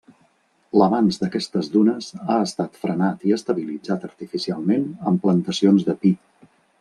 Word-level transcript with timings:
L'avanç 0.81 1.19
d'aquestes 1.23 1.69
dunes, 1.73 2.07
ha 2.23 2.37
estat 2.47 2.79
frenat 2.85 3.27
i 3.31 3.35
estabilitzat 3.37 4.09
artificialment 4.11 4.89
amb 5.13 5.23
plantacions 5.27 5.87
de 5.91 5.97
pi. 6.05 6.15